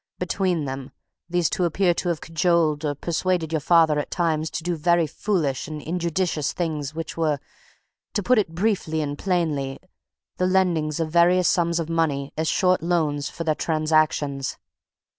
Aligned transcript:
Between 0.17 0.65
them, 0.65 0.93
these 1.29 1.47
two 1.47 1.63
appear 1.63 1.93
to 1.93 2.09
have 2.09 2.21
cajoled 2.21 2.83
or 2.83 2.95
persuaded 2.95 3.53
your 3.53 3.59
father 3.59 3.99
at 3.99 4.09
times 4.09 4.49
to 4.49 4.63
do 4.63 4.75
very 4.75 5.05
foolish 5.05 5.67
and 5.67 5.79
injudicious 5.79 6.53
things 6.53 6.95
which 6.95 7.15
were, 7.17 7.37
to 8.15 8.23
put 8.23 8.39
it 8.39 8.55
briefly 8.55 9.01
and 9.01 9.15
plainly, 9.15 9.77
the 10.37 10.47
lendings 10.47 10.99
of 10.99 11.11
various 11.11 11.47
sums 11.47 11.79
of 11.79 11.87
money 11.87 12.33
as 12.35 12.47
short 12.47 12.81
loans 12.81 13.29
for 13.29 13.43
their 13.43 13.53
transactions. 13.53 14.57